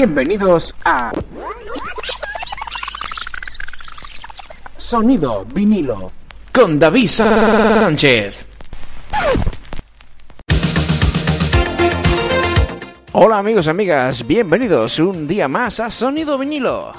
[0.00, 1.12] Bienvenidos a
[4.78, 6.10] Sonido vinilo
[6.54, 8.46] con David Sánchez.
[13.12, 16.92] Hola amigos amigas, bienvenidos un día más a Sonido vinilo.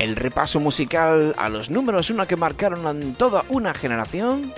[0.00, 4.52] El repaso musical a los números uno que marcaron a toda una generación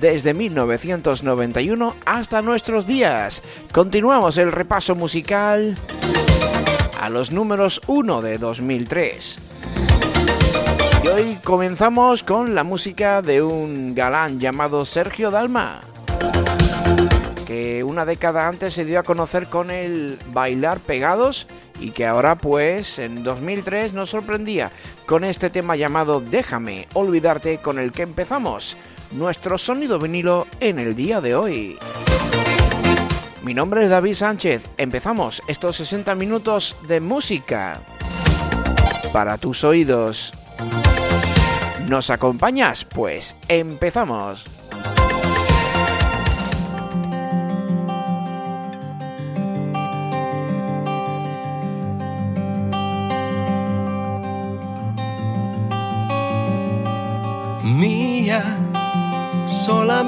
[0.00, 3.42] desde 1991 hasta nuestros días.
[3.72, 5.76] Continuamos el repaso musical
[7.00, 9.38] a los números 1 de 2003.
[11.04, 15.80] Y hoy comenzamos con la música de un galán llamado Sergio Dalma,
[17.48, 21.46] que una década antes se dio a conocer con el Bailar Pegados
[21.80, 24.70] y que ahora pues en 2003 nos sorprendía
[25.06, 28.76] con este tema llamado Déjame olvidarte con el que empezamos
[29.12, 31.78] nuestro sonido vinilo en el día de hoy.
[33.42, 37.80] Mi nombre es David Sánchez, empezamos estos 60 minutos de música
[39.10, 40.34] para tus oídos.
[41.88, 42.84] ¿Nos acompañas?
[42.84, 44.44] Pues empezamos.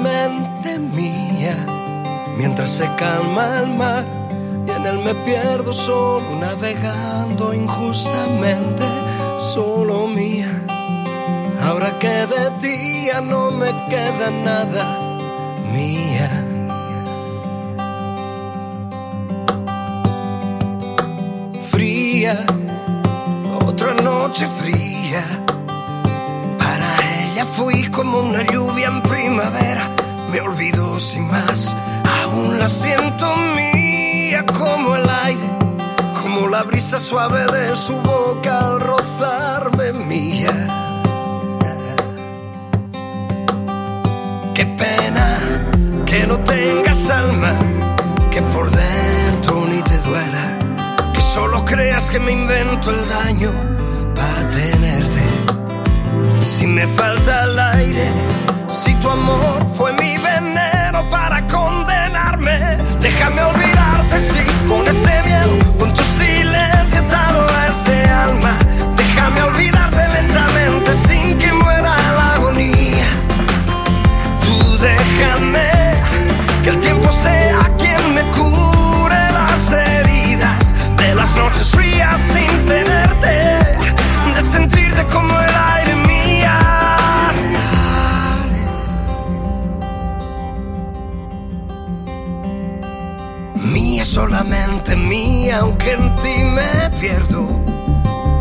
[0.01, 1.55] Solamente mía,
[2.37, 4.05] mientras se calma el mar
[4.65, 8.83] y en él me pierdo solo navegando injustamente,
[9.53, 10.47] solo mía
[11.61, 14.97] Ahora que de ti ya no me queda nada
[15.71, 16.29] mía.
[21.71, 22.43] Fría,
[23.67, 25.23] otra noche fría.
[27.53, 29.89] Fui como una lluvia en primavera.
[30.31, 31.75] Me olvido sin más,
[32.23, 35.49] aún la siento mía como el aire,
[36.21, 40.53] como la brisa suave de su boca al rozarme mía.
[44.53, 45.39] Qué pena
[46.05, 47.53] que no tengas alma,
[48.31, 53.70] que por dentro ni te duela, que solo creas que me invento el daño.
[56.43, 58.11] Si me falta el aire,
[58.67, 63.60] si tu amor fue mi veneno para condenarme, déjame olvidarte,
[95.51, 97.47] aunque en ti me pierdo.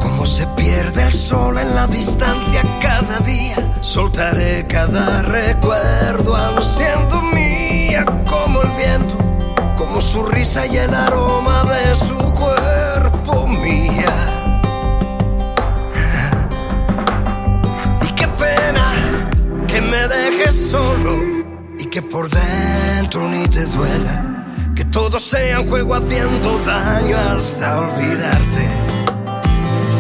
[0.01, 7.23] Como se pierde el sol en la distancia cada día, soltaré cada recuerdo, aun siendo
[7.23, 9.17] mía como el viento,
[9.77, 14.15] como su risa y el aroma de su cuerpo mía.
[18.07, 18.93] Y qué pena
[19.67, 21.19] que me dejes solo
[21.79, 24.30] y que por dentro ni te duela,
[24.91, 28.69] todo sea un juego haciendo daño hasta olvidarte.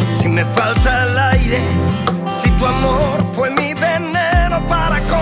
[0.08, 1.60] Si me falta el aire,
[2.28, 5.19] si tu amor fue mi veneno para condenarme,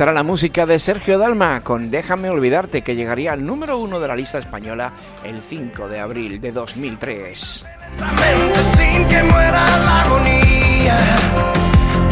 [0.00, 0.10] aire.
[0.10, 4.00] Esta era la música de Sergio Dalma con Déjame olvidarte que llegaría al número uno
[4.00, 4.92] de la lista española
[5.24, 7.64] el 5 de abril de 2003.
[7.98, 10.96] Lentamente sin que muera la agonía.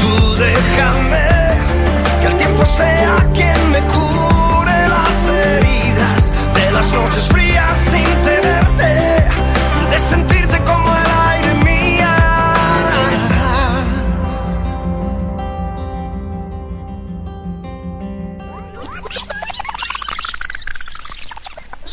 [0.02, 1.28] Tú déjame
[2.20, 8.67] que el tiempo sea quien me cure las heridas de las noches frías sin tenerte,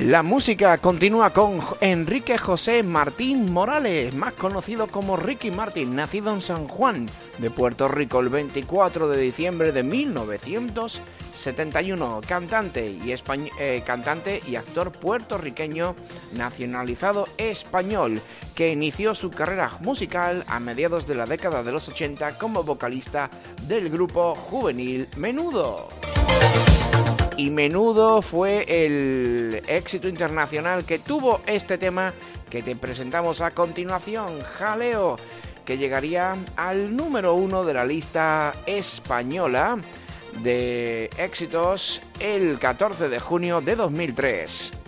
[0.00, 6.40] La música continúa con Enrique José Martín Morales, más conocido como Ricky Martin, nacido en
[6.40, 7.04] San Juan
[7.36, 13.14] de Puerto Rico el 24 de diciembre de 1971, cantante y,
[13.58, 15.94] eh, cantante y actor puertorriqueño
[16.32, 18.22] nacionalizado español,
[18.54, 23.28] que inició su carrera musical a mediados de la década de los 80 como vocalista
[23.68, 25.99] del grupo juvenil Menudo
[27.36, 32.12] y menudo fue el éxito internacional que tuvo este tema
[32.48, 35.16] que te presentamos a continuación, Jaleo,
[35.64, 39.78] que llegaría al número uno de la lista española
[40.42, 44.79] de éxitos el 14 de junio de 2003.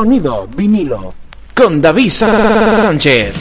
[0.00, 1.12] Sonido vinilo.
[1.54, 3.34] Con David Sánchez.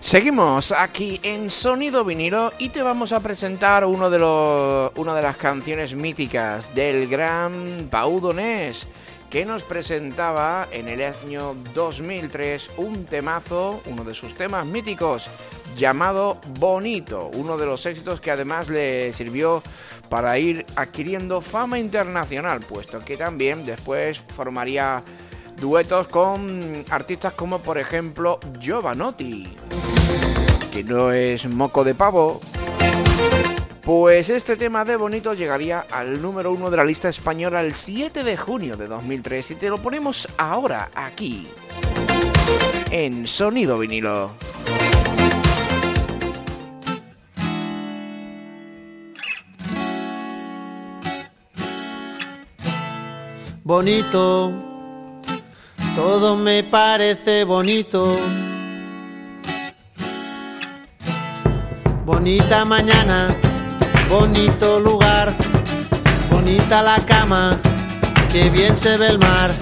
[0.00, 5.22] Seguimos aquí en Sonido vinilo y te vamos a presentar uno de los, una de
[5.22, 8.88] las canciones míticas del gran Pau Donés
[9.30, 15.28] que nos presentaba en el año 2003 un temazo, uno de sus temas míticos,
[15.76, 19.62] llamado Bonito, uno de los éxitos que además le sirvió
[20.08, 25.04] para ir adquiriendo fama internacional, puesto que también después formaría
[25.60, 29.56] duetos con artistas como por ejemplo Giovanotti,
[30.72, 32.40] que no es moco de pavo.
[33.82, 38.22] Pues este tema de Bonito llegaría al número uno de la lista española el 7
[38.22, 41.48] de junio de 2003 y te lo ponemos ahora aquí
[42.90, 44.30] en Sonido Vinilo.
[53.70, 54.52] bonito,
[55.94, 58.18] todo me parece bonito.
[62.04, 63.28] Bonita mañana,
[64.10, 65.32] bonito lugar,
[66.30, 67.56] bonita la cama,
[68.30, 69.54] que bien se ve el mar.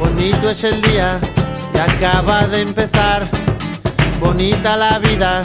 [0.00, 1.20] Bonito es el día
[1.72, 3.28] que acaba de empezar,
[4.20, 5.44] bonita la vida.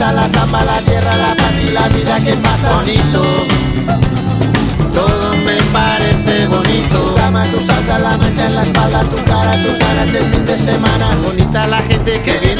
[0.00, 3.22] La samba, la tierra, la paz y la vida que pasa bonito.
[4.94, 7.14] Todo me parece bonito.
[7.16, 10.58] Cama, tu salsa, la mancha en la espalda, tu cara, tus ganas el fin de
[10.58, 11.16] semana.
[11.22, 12.59] Bonita la gente que viene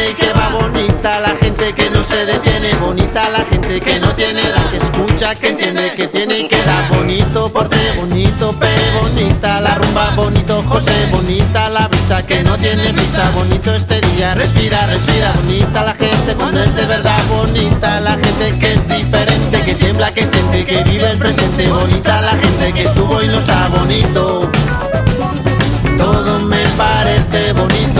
[0.80, 4.78] bonita la gente que no se detiene, bonita la gente que no tiene edad, que
[4.78, 6.88] escucha, que entiende, que tiene y que da.
[6.90, 12.92] Bonito porte, bonito pere, bonita la rumba, bonito José, bonita la brisa que no tiene
[12.92, 18.12] brisa, bonito este día, respira, respira, bonita la gente cuando es de verdad, bonita la
[18.12, 22.72] gente que es diferente, que tiembla, que siente, que vive el presente, bonita la gente
[22.72, 24.50] que estuvo y no está bonito.
[25.99, 28.00] Todo me parece bonito,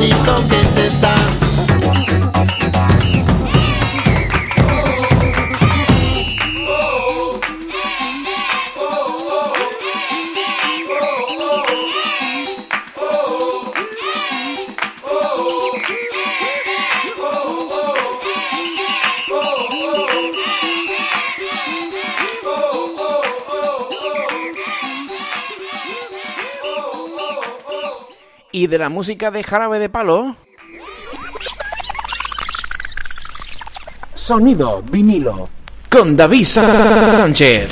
[0.00, 0.59] Qué bonito que
[28.70, 30.36] de la música de Jarabe de Palo,
[34.14, 35.48] Sonido vinilo.
[35.90, 37.68] con David Sánchez.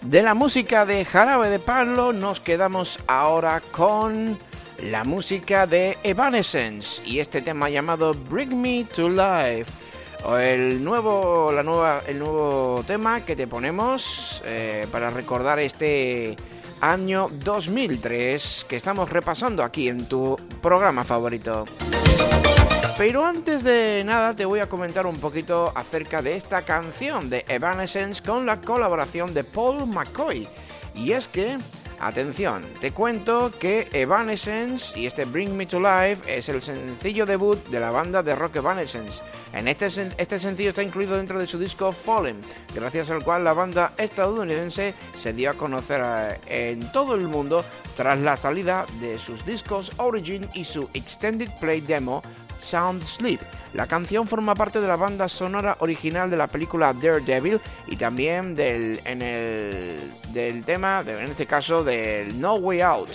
[0.00, 4.38] De la música de Jarabe de Palo nos quedamos ahora con
[4.84, 9.70] la música de Evanescence y este tema llamado Bring Me to Life.
[10.40, 16.34] El nuevo, la nueva, el nuevo tema que te ponemos eh, para recordar este
[16.80, 21.64] año 2003 que estamos repasando aquí en tu programa favorito.
[22.98, 27.44] Pero antes de nada te voy a comentar un poquito acerca de esta canción de
[27.46, 30.48] Evanescence con la colaboración de Paul McCoy.
[30.94, 31.58] Y es que
[31.98, 37.58] Atención, te cuento que Evanescence y este Bring Me to Life es el sencillo debut
[37.68, 39.22] de la banda de rock Evanescence.
[39.52, 39.86] En este,
[40.18, 42.36] este sencillo está incluido dentro de su disco Fallen,
[42.74, 46.02] gracias al cual la banda estadounidense se dio a conocer
[46.46, 47.64] eh, en todo el mundo
[47.96, 52.20] tras la salida de sus discos Origin y su Extended Play Demo
[52.60, 53.40] Sound Sleep.
[53.76, 58.54] La canción forma parte de la banda sonora original de la película Daredevil y también
[58.54, 60.00] del, en el,
[60.32, 63.10] del tema, en este caso, del No Way Out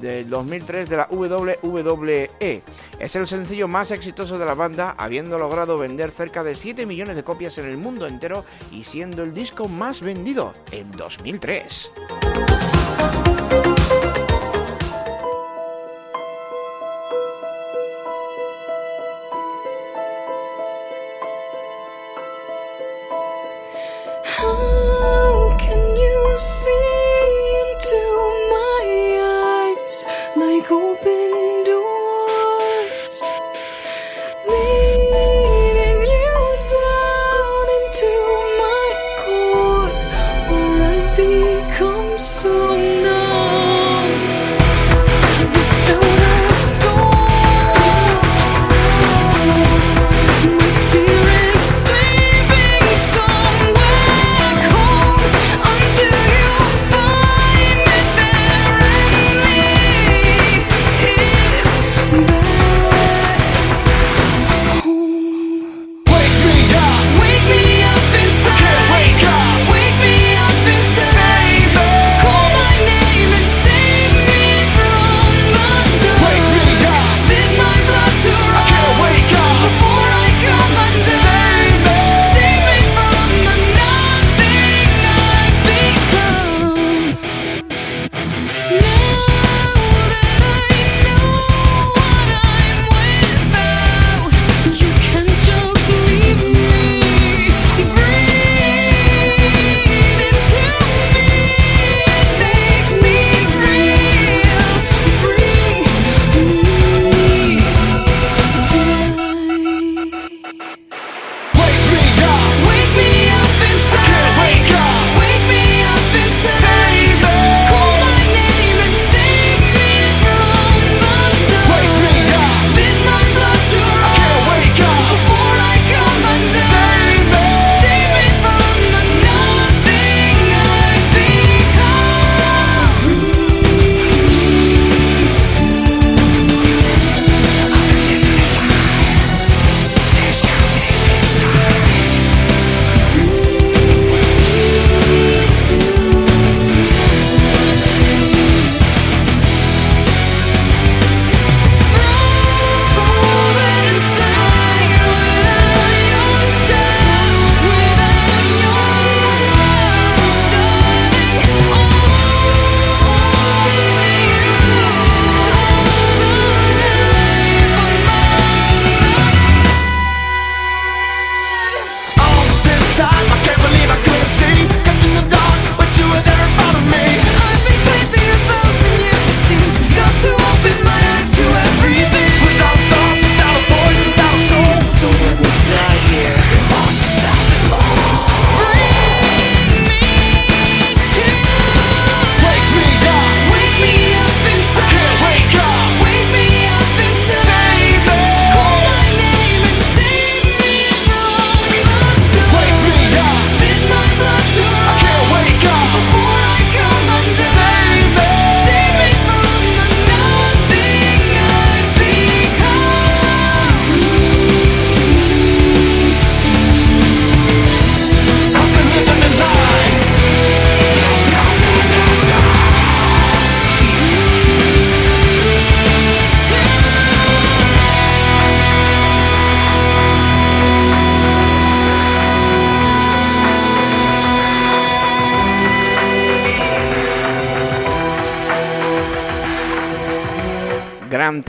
[0.00, 2.62] del 2003 de la WWE.
[3.00, 7.16] Es el sencillo más exitoso de la banda, habiendo logrado vender cerca de 7 millones
[7.16, 11.90] de copias en el mundo entero y siendo el disco más vendido en 2003.
[24.44, 26.73] How can you see?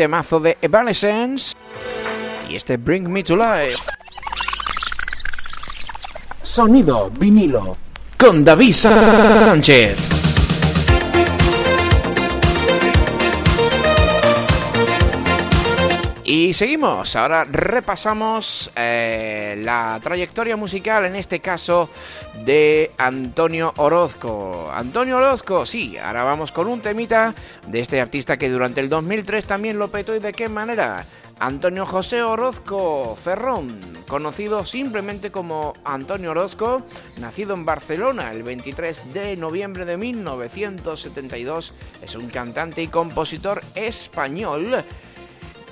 [0.05, 1.55] Temazo de Evanescence
[2.47, 3.81] y este Bring Me to Life.
[6.43, 7.75] Sonido vinilo.
[8.15, 10.14] Con David Sánchez.
[16.37, 21.89] Y seguimos, ahora repasamos eh, la trayectoria musical, en este caso
[22.43, 24.69] de Antonio Orozco.
[24.73, 27.33] Antonio Orozco, sí, ahora vamos con un temita
[27.67, 31.05] de este artista que durante el 2003 también lo petó y de qué manera.
[31.39, 33.67] Antonio José Orozco Ferrón,
[34.05, 36.81] conocido simplemente como Antonio Orozco,
[37.17, 44.83] nacido en Barcelona el 23 de noviembre de 1972, es un cantante y compositor español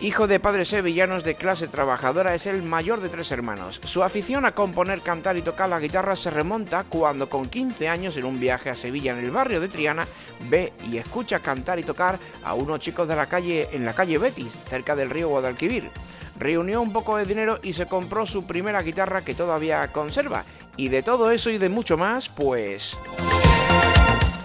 [0.02, 3.80] Hijo de padres sevillanos de clase trabajadora, es el mayor de tres hermanos.
[3.86, 8.18] Su afición a componer, cantar y tocar la guitarra se remonta cuando con 15 años
[8.18, 10.06] en un viaje a Sevilla en el barrio de Triana
[10.50, 14.18] ve y escucha cantar y tocar a unos chicos de la calle en la calle
[14.18, 15.90] Betis, cerca del río Guadalquivir.
[16.38, 20.44] Reunió un poco de dinero y se compró su primera guitarra que todavía conserva.
[20.76, 22.98] Y de todo eso y de mucho más, pues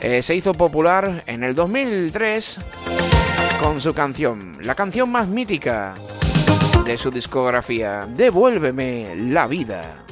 [0.01, 2.59] eh, se hizo popular en el 2003
[3.61, 5.95] con su canción, la canción más mítica
[6.85, 10.05] de su discografía, Devuélveme la vida.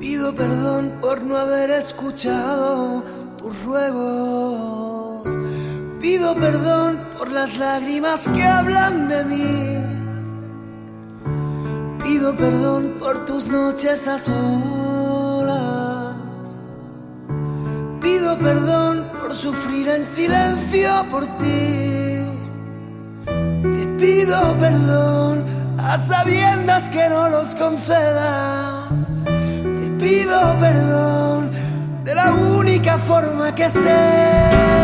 [0.00, 3.02] Pido perdón por no haber escuchado
[3.38, 4.83] tus ruegos
[6.04, 9.78] Pido perdón por las lágrimas que hablan de mí.
[12.02, 15.56] Pido perdón por tus noches a solas.
[18.02, 22.20] Pido perdón por sufrir en silencio por ti.
[23.24, 25.42] Te pido perdón
[25.78, 29.10] a sabiendas que no los concedas.
[29.24, 31.50] Te pido perdón
[32.04, 34.83] de la única forma que sé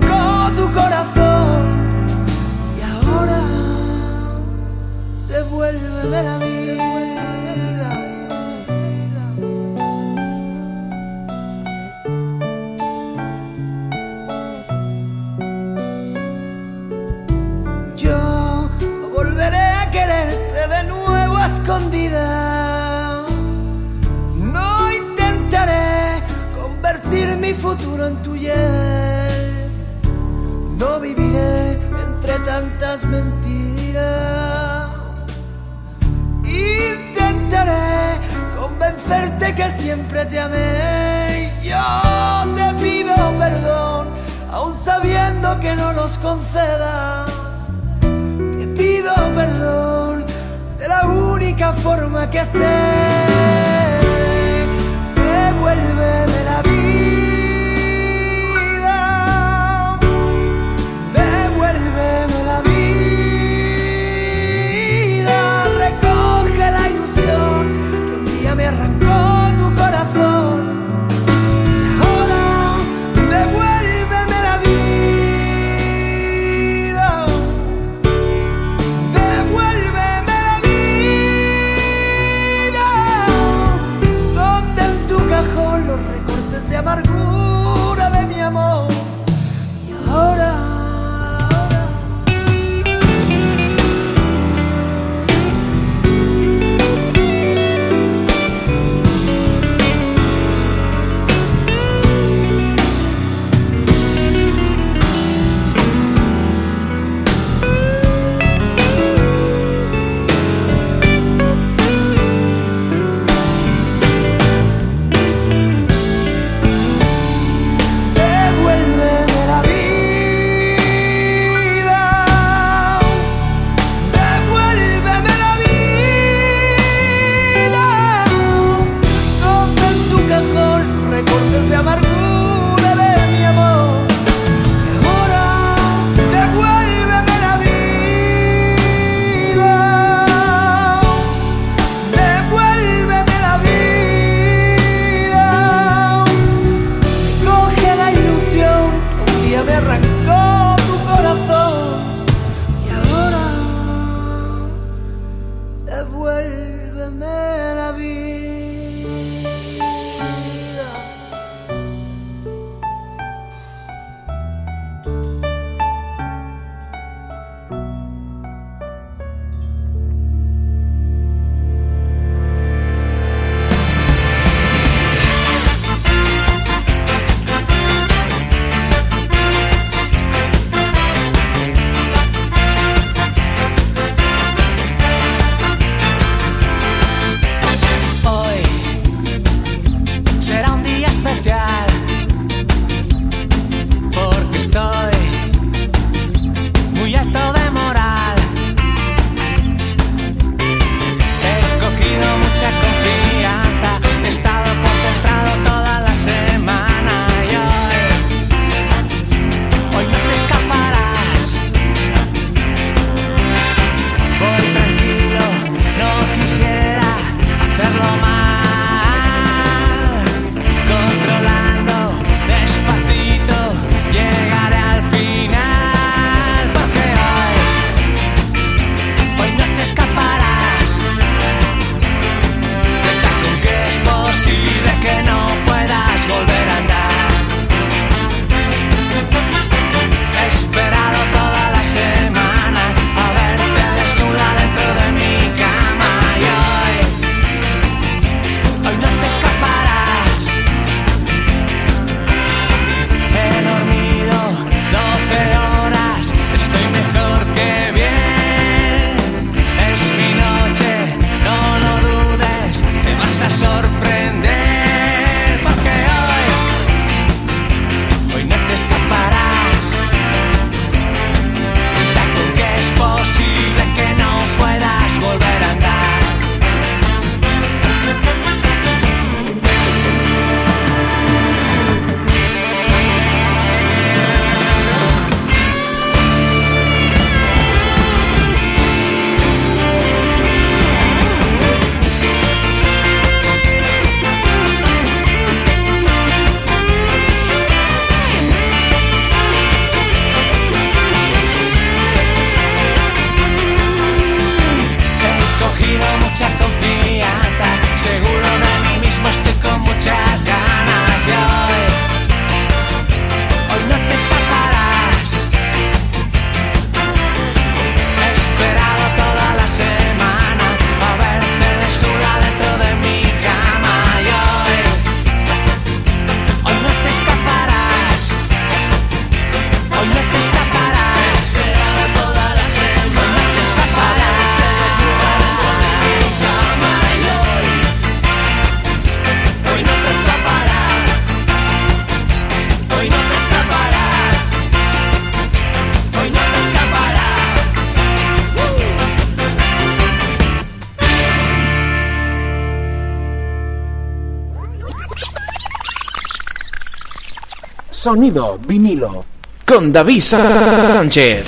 [358.01, 359.23] Sonido vinilo.
[359.63, 361.45] Con David Sánchez.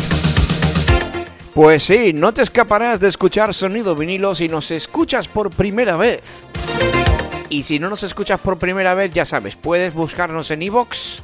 [1.52, 6.22] Pues sí, no te escaparás de escuchar sonido vinilo si nos escuchas por primera vez.
[7.50, 11.24] Y si no nos escuchas por primera vez, ya sabes, puedes buscarnos en iVoox,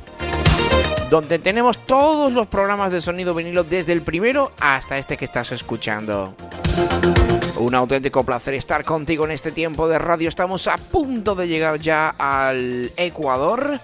[1.12, 5.52] donde tenemos todos los programas de sonido vinilo desde el primero hasta este que estás
[5.52, 6.34] escuchando.
[7.58, 10.28] Un auténtico placer estar contigo en este tiempo de radio.
[10.28, 13.80] Estamos a punto de llegar ya al Ecuador.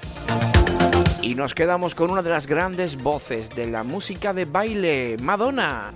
[1.26, 5.92] Y nos quedamos con una de las grandes voces de la música de baile, Madonna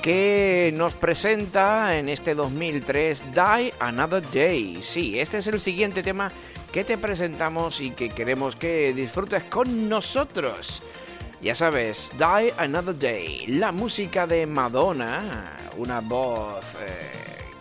[0.00, 4.78] que nos presenta en este 2003 Die Another Day.
[4.82, 6.30] Sí, este es el siguiente tema
[6.72, 10.82] que te presentamos y que queremos que disfrutes con nosotros.
[11.42, 17.10] Ya sabes, Die Another Day, la música de Madonna, una voz eh,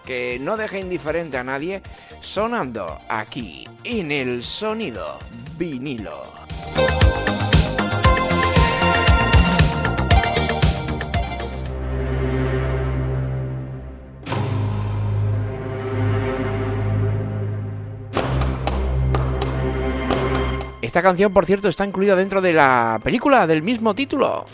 [0.05, 1.81] que no deja indiferente a nadie,
[2.21, 5.17] sonando aquí en el sonido
[5.57, 6.23] vinilo.
[20.81, 24.45] Esta canción, por cierto, está incluida dentro de la película del mismo título.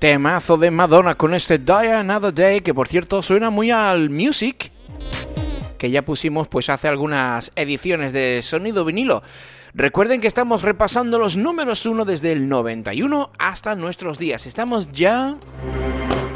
[0.00, 4.72] Temazo de Madonna con este Die Another Day, que por cierto suena muy al Music,
[5.76, 9.22] que ya pusimos pues hace algunas ediciones de sonido vinilo.
[9.74, 14.46] Recuerden que estamos repasando los números 1 desde el 91 hasta nuestros días.
[14.46, 15.36] Estamos ya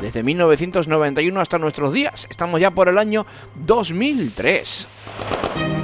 [0.03, 2.27] desde 1991 hasta nuestros días.
[2.29, 3.25] Estamos ya por el año
[3.55, 4.89] 2003.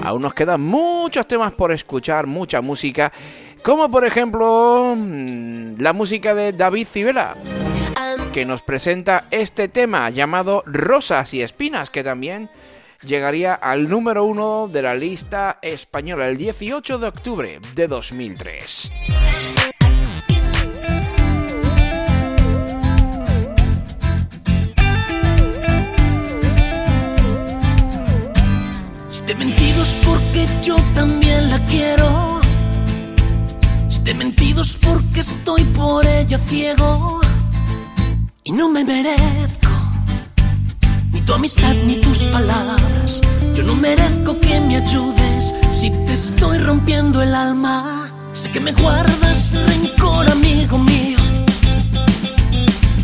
[0.05, 3.11] Aún nos quedan muchos temas por escuchar, mucha música,
[3.63, 7.37] como por ejemplo mm, la música de David Civela
[8.33, 12.49] que nos presenta este tema llamado Rosas y Espinas, que también
[13.03, 18.91] llegaría al número uno de la lista española el 18 de octubre de 2003.
[29.09, 32.41] Si te he mentido es porque yo también la quiero.
[33.89, 37.21] Si te he mentido es porque estoy por ella ciego
[38.51, 39.71] y no me merezco
[41.13, 43.21] ni tu amistad ni tus palabras.
[43.55, 48.11] Yo no merezco que me ayudes si te estoy rompiendo el alma.
[48.33, 51.19] Sé que me guardas rencor, amigo mío.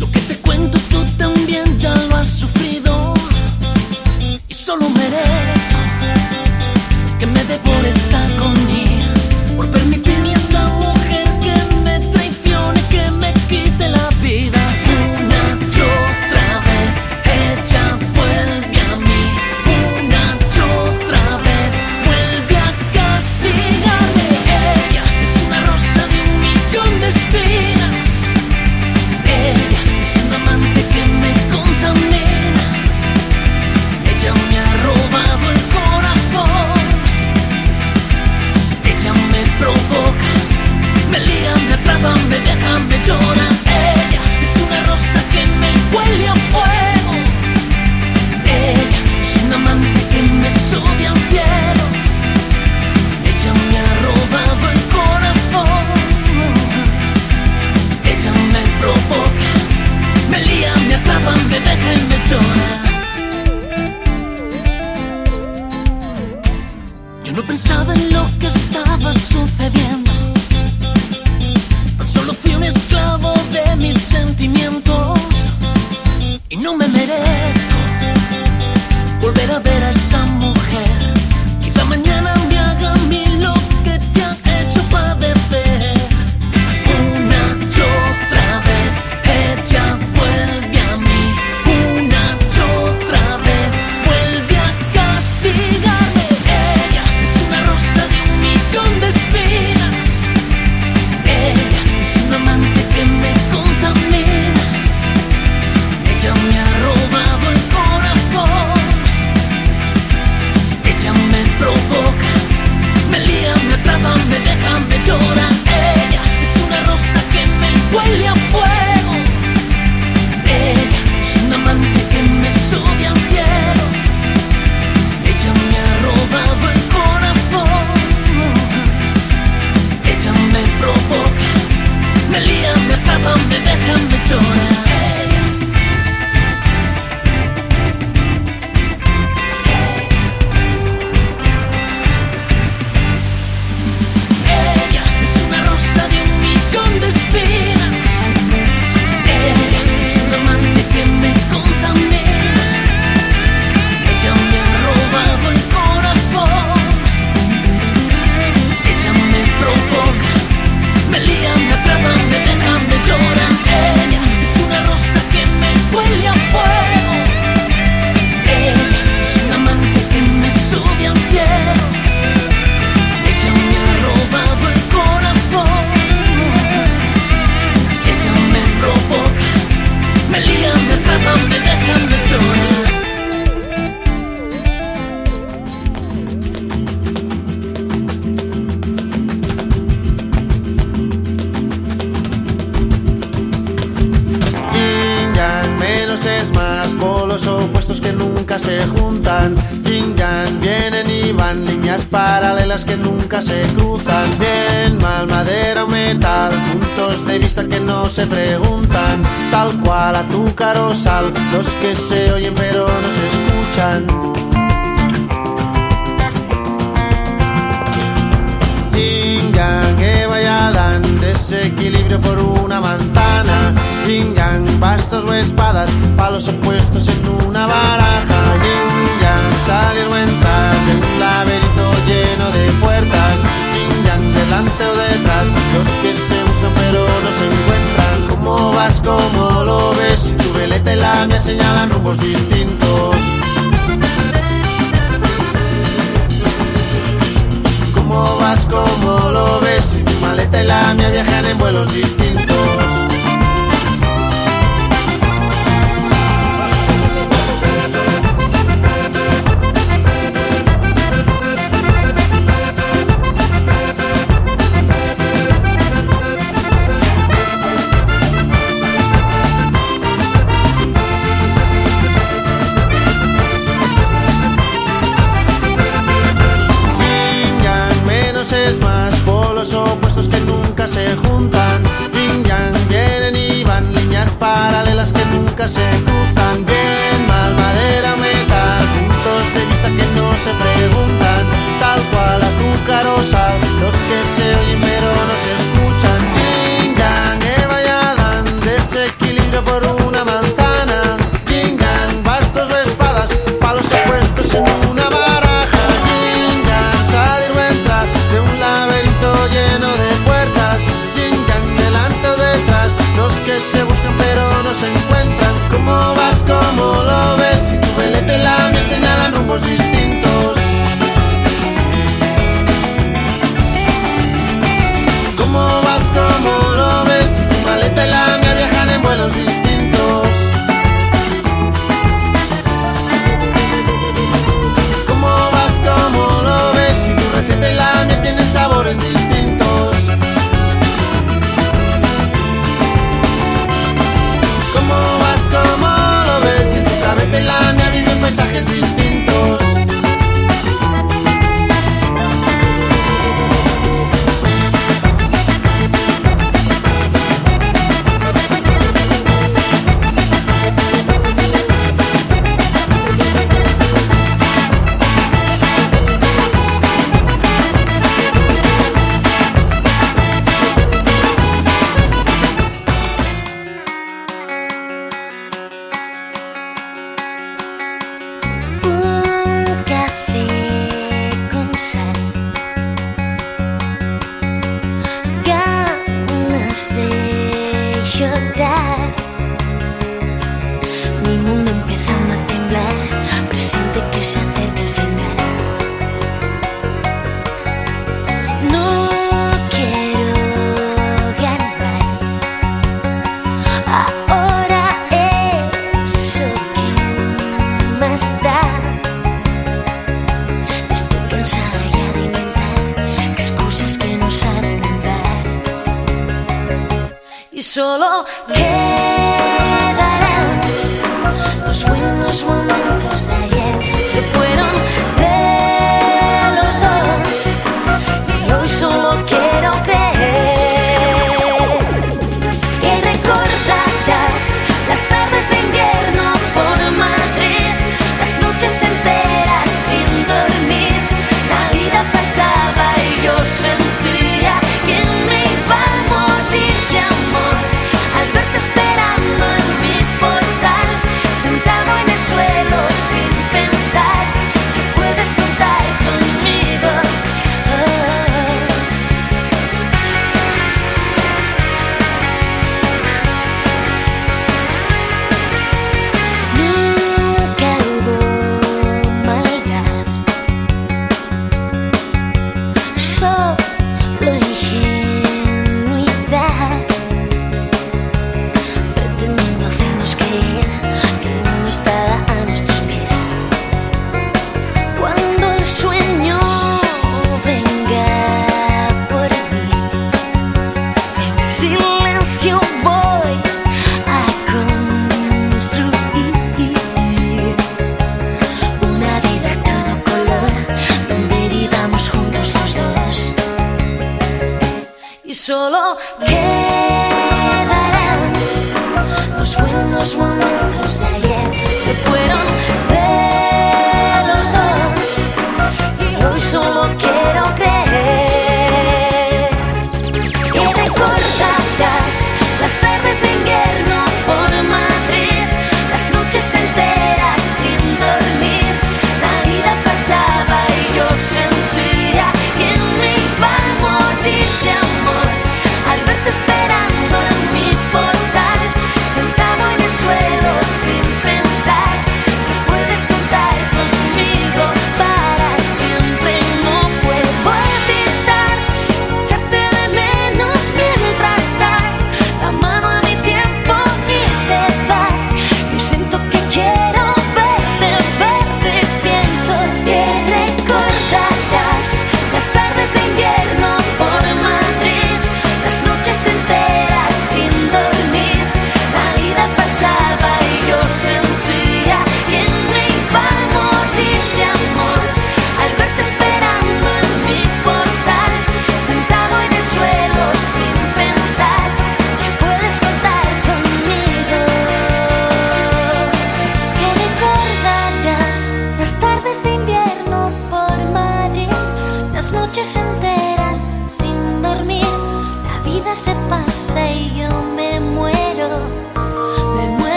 [0.00, 3.14] Lo que te cuento tú también ya lo has sufrido.
[4.48, 5.78] Y solo merezco
[7.20, 8.87] que me por esta agonía,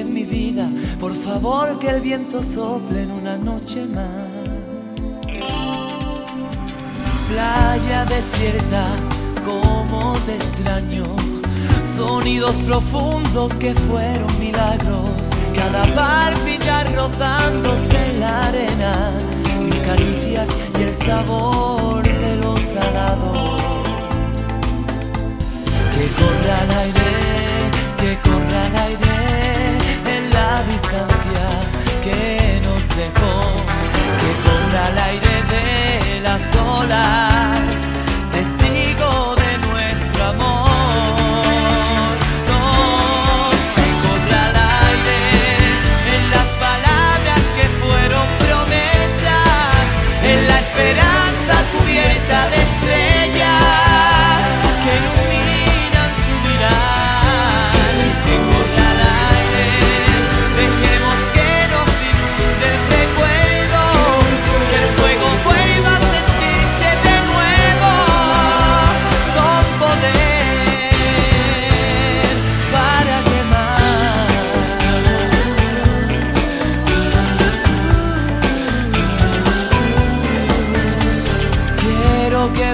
[0.00, 0.68] en mi vida.
[1.00, 5.02] Por favor, que el viento sople en una noche más.
[7.28, 8.84] Playa desierta,
[9.44, 11.04] como te extraño.
[11.96, 15.10] Sonidos profundos que fueron milagros.
[15.54, 19.12] Cada palpitar rozándose en la arena.
[19.64, 23.62] Mil caricias y el sabor de los salados.
[25.94, 27.10] Que corra el aire,
[28.00, 29.47] que corra el aire
[30.38, 31.46] la distancia
[32.04, 33.34] que nos dejó.
[34.20, 36.42] Que corra el aire de las
[36.78, 37.76] olas,
[38.36, 39.10] testigo
[39.42, 40.67] de nuestro amor.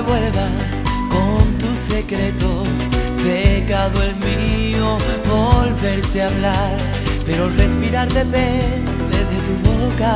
[0.07, 2.69] Vuelvas con tus secretos,
[3.23, 4.99] pecado el mío,
[5.29, 6.77] volverte a hablar,
[7.27, 10.15] pero el respirar depende de tu boca,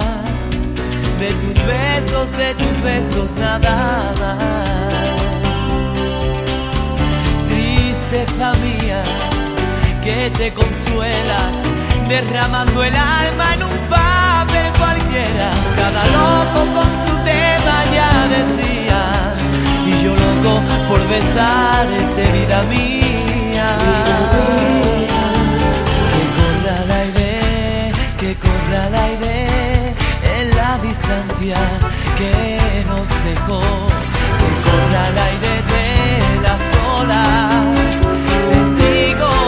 [1.20, 4.38] de tus besos, de tus besos nada más.
[7.48, 9.02] Tristeza mía,
[10.02, 11.54] que te consuelas,
[12.08, 19.17] derramando el alma en un papel cualquiera, cada loco con su tema ya decía,
[20.02, 23.68] yo loco por besarte, vida mía.
[26.14, 29.94] Que corra el aire, que corra el aire
[30.38, 31.56] en la distancia
[32.16, 33.60] que nos dejó.
[34.40, 35.86] Que corra el aire de
[36.46, 36.62] las
[36.98, 37.94] olas,
[38.52, 39.47] testigo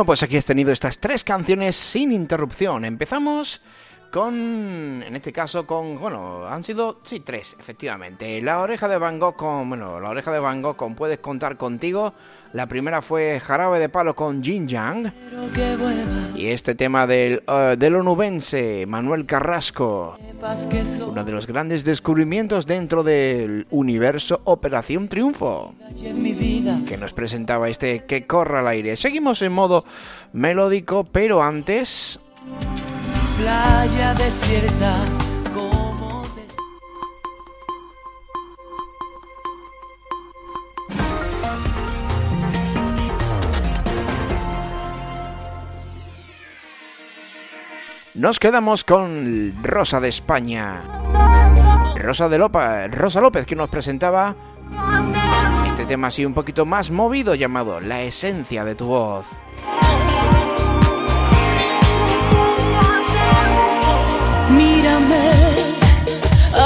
[0.00, 2.86] Bueno, pues aquí has tenido estas tres canciones sin interrupción.
[2.86, 3.60] Empezamos
[4.10, 8.40] con, en este caso, con, bueno, han sido, sí, tres, efectivamente.
[8.40, 11.58] La oreja de Van Gogh con, bueno, la oreja de Van Gogh con Puedes contar
[11.58, 12.14] contigo.
[12.52, 15.12] La primera fue Jarabe de Palo con Jin Yang.
[16.34, 20.16] Y este tema del, eh, del onubense Manuel Carrasco.
[21.06, 25.74] Uno de los grandes descubrimientos dentro del universo Operación Triunfo.
[26.88, 28.96] que nos presentaba este que corra al aire.
[28.96, 29.84] Seguimos en modo
[30.32, 32.18] melódico, pero antes
[33.38, 35.29] playa desierta
[48.20, 50.82] nos quedamos con Rosa de España.
[51.96, 54.36] Rosa de López, Rosa López que nos presentaba
[55.66, 59.26] este tema así un poquito más movido llamado La esencia de tu voz.
[64.50, 65.30] Mírame,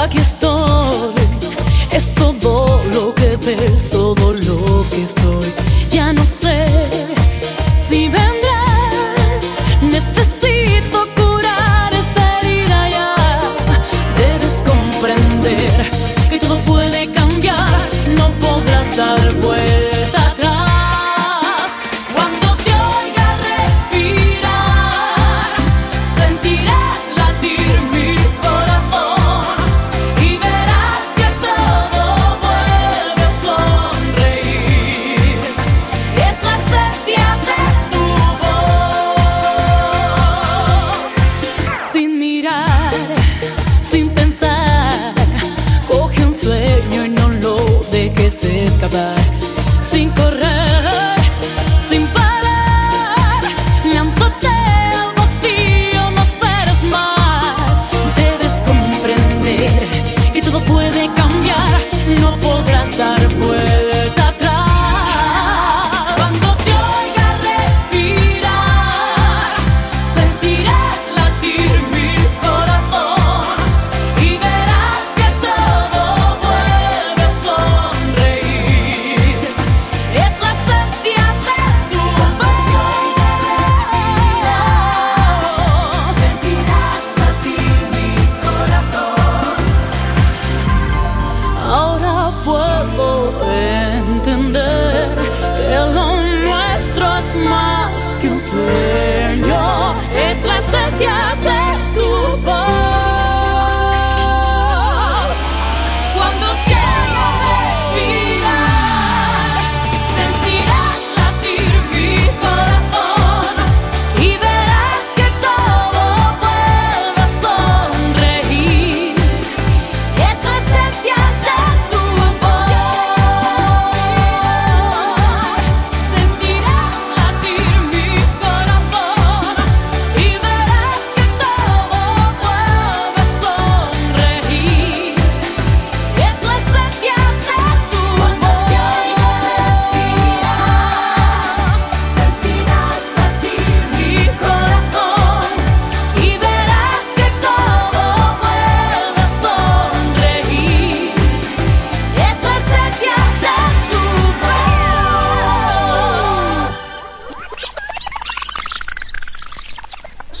[0.03, 1.13] aquí estoy.
[1.89, 5.53] Es todo lo que ves, todo lo que soy.
[5.89, 6.65] Ya no sé
[7.87, 8.44] si vendrás.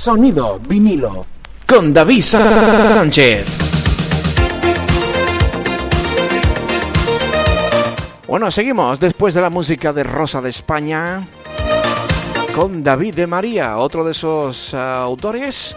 [0.05, 1.25] Sonido vinilo.
[1.67, 3.57] Con David Sánchez.
[8.27, 11.25] Bueno, seguimos después de la música de Rosa de España
[12.53, 15.75] con David de María, otro de esos ah, autores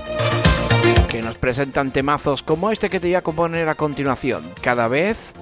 [1.09, 4.43] que nos presentan temazos como este que te voy a componer a continuación.
[4.61, 5.33] Cada vez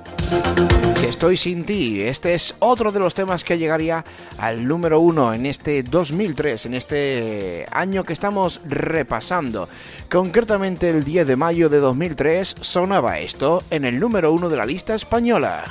[1.17, 2.03] estoy sin ti.
[2.03, 4.05] Este es otro de los temas que llegaría
[4.39, 9.69] al número uno en este 2003, en este año que estamos repasando.
[10.11, 14.67] Concretamente el 10 de mayo de 2003 sonaba esto en el número uno de la
[14.67, 15.65] lista española.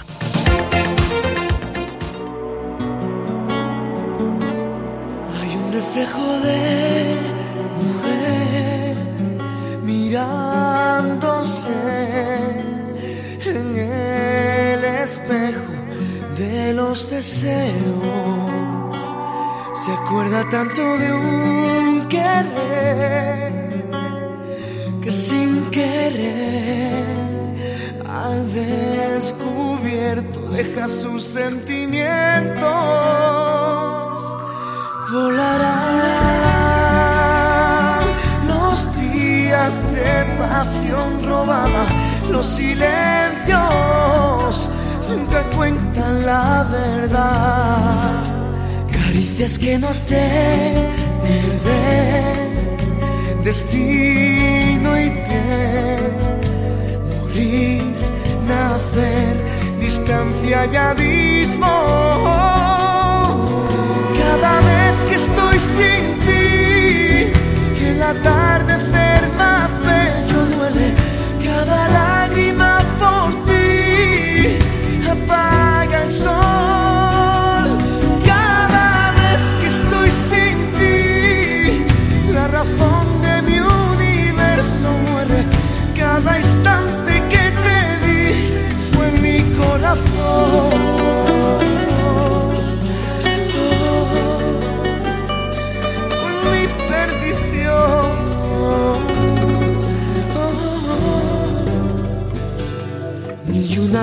[5.42, 7.18] Hay un reflejo de
[7.84, 8.96] mujer
[9.84, 11.72] mirándose
[13.80, 15.74] el espejo
[16.38, 17.66] de los deseos.
[19.74, 23.54] Se acuerda tanto de un querer
[25.02, 27.06] que sin querer
[28.10, 32.76] al descubierto deja sus sentimientos
[35.12, 36.16] volarán
[38.48, 41.86] los días de pasión robada,
[42.30, 43.60] los silencios
[45.10, 48.24] nunca cuentan la verdad,
[48.92, 50.90] caricias que nos de
[51.24, 52.58] perder,
[53.44, 56.14] destino y piel,
[57.20, 57.84] morir,
[58.48, 59.36] nacer,
[59.80, 61.76] distancia y abismo.
[64.18, 67.32] Cada vez que estoy sin ti,
[67.88, 69.05] el atardecer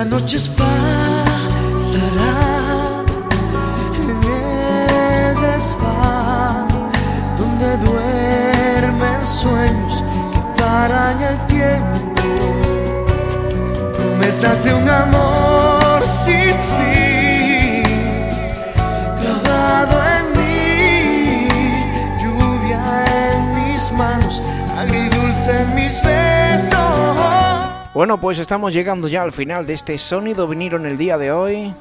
[0.05, 0.75] noches pasará
[3.95, 6.69] en el desván
[7.39, 12.01] donde duermen sueños que paran el tiempo,
[13.95, 15.32] promesas de un amor.
[27.95, 31.31] Bueno, pues estamos llegando ya al final de este sonido vinilo en el día de
[31.31, 31.75] hoy.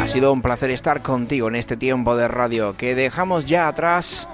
[0.00, 4.26] Ha sido un placer estar contigo en este tiempo de radio que dejamos ya atrás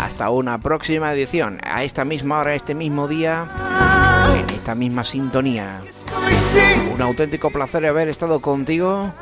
[0.00, 3.48] hasta una próxima edición, a esta misma hora, este mismo día,
[4.34, 5.80] en esta misma sintonía.
[6.92, 9.12] Un auténtico placer haber estado contigo.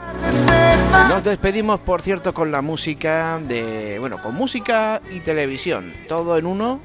[1.09, 6.47] Nos despedimos, por cierto, con la música de, bueno, con música y televisión, todo en
[6.47, 6.81] uno,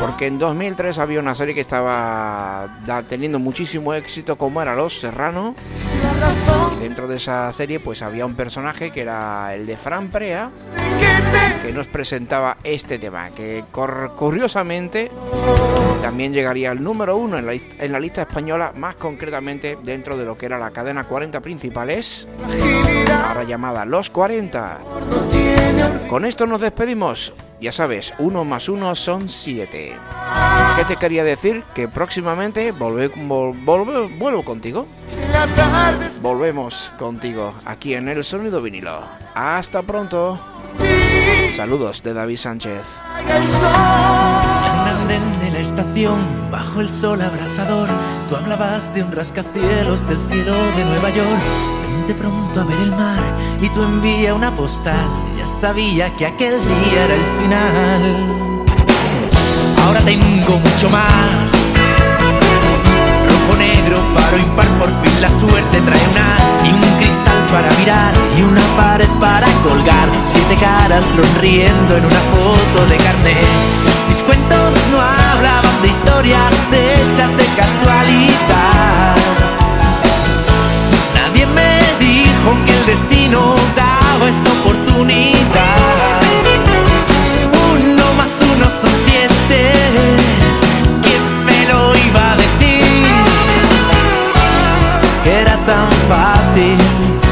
[0.00, 2.68] porque en 2003 había una serie que estaba
[3.08, 5.54] teniendo muchísimo éxito, como era Los Serrano.
[6.80, 10.50] Dentro de esa serie, pues había un personaje que era el de Fran Prea,
[11.62, 13.64] que nos presentaba este tema, que
[14.16, 15.10] curiosamente
[16.02, 20.24] también llegaría al número uno en la, en la lista española, más concretamente dentro de
[20.24, 22.26] lo que era la cadena 40 principales,
[23.28, 24.78] ahora llamada Los 40.
[25.10, 27.32] no tiene Con esto nos despedimos.
[27.60, 29.94] Ya sabes, uno más uno son siete.
[30.76, 31.62] ¿Qué te quería decir?
[31.74, 34.86] Que próximamente volve- vol- volve- vuelvo contigo.
[35.46, 39.00] La tarde Volvemos contigo aquí en el sonido vinilo.
[39.34, 40.38] Hasta pronto.
[41.56, 42.82] Saludos de David Sánchez.
[43.26, 43.70] el sol.
[43.70, 47.88] un andén de la estación, bajo el sol abrasador,
[48.28, 51.40] tú hablabas de un rascacielos del cielo de Nueva York.
[51.90, 53.22] Vente pronto a ver el mar
[53.62, 55.08] y tú envía una postal.
[55.38, 58.64] Ya sabía que aquel día era el final.
[59.86, 61.59] Ahora tengo mucho más.
[64.14, 68.62] Paro, impar, por fin la suerte trae unas y un cristal para mirar y una
[68.76, 70.08] pared para colgar.
[70.26, 73.46] Siete caras sonriendo en una foto de carnet.
[74.08, 79.16] Mis cuentos no hablaban de historias hechas de casualidad.
[81.14, 86.20] Nadie me dijo que el destino daba esta oportunidad.
[87.72, 90.39] Uno más uno son siete.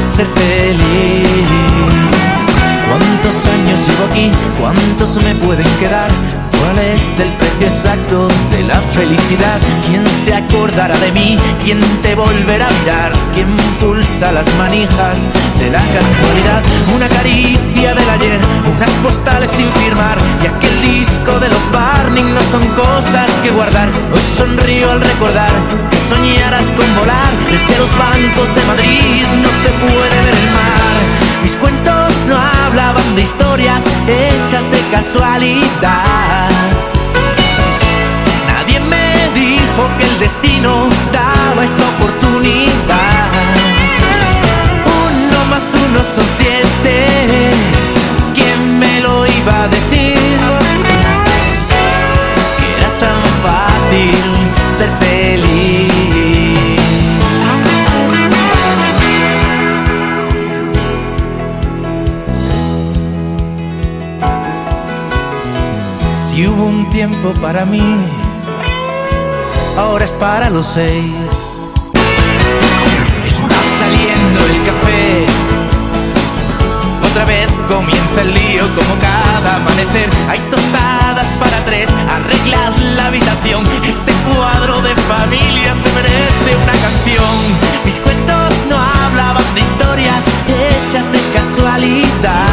[0.09, 1.68] Ser feliz.
[2.99, 4.29] ¿Cuántos años llevo aquí?
[4.59, 6.09] ¿Cuántos me pueden quedar?
[6.51, 9.59] ¿Cuál es el precio exacto de la felicidad?
[9.87, 11.37] ¿Quién se acordará de mí?
[11.63, 13.13] ¿Quién te volverá a mirar?
[13.33, 13.47] ¿Quién
[13.79, 15.19] pulsa las manijas
[15.59, 16.61] de la casualidad?
[16.95, 18.39] Una caricia del ayer,
[18.75, 23.87] unas postales sin firmar y aquel disco de los Barney no son cosas que guardar.
[24.13, 25.51] Hoy sonrío al recordar
[25.89, 30.97] que soñaras con volar desde los bancos de Madrid no se puede ver el mar.
[31.41, 36.49] Mis cuentos no hablaban de historias hechas de casualidad.
[38.47, 43.31] Nadie me dijo que el destino daba esta oportunidad.
[45.07, 47.07] Uno más uno son siete.
[48.35, 50.08] ¿Quién me lo iba a decir?
[67.41, 67.81] Para mí,
[69.77, 71.13] ahora es para los seis.
[73.25, 75.25] Está saliendo el café.
[77.11, 80.09] Otra vez comienza el lío como cada amanecer.
[80.29, 83.65] Hay tostadas para tres, arreglad la habitación.
[83.83, 87.35] Este cuadro de familia se merece una canción.
[87.85, 92.48] Mis cuentos no hablaban de historias hechas de casualidad.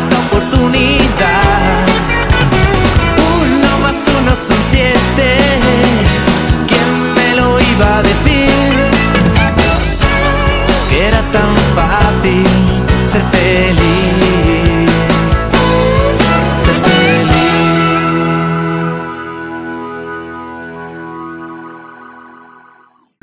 [0.00, 1.86] esta oportunidad.
[3.42, 5.28] Uno más uno son siete.
[6.68, 8.50] ¿Quién me lo iba a decir?
[10.88, 12.46] Que era tan fácil
[13.08, 13.59] ser feliz.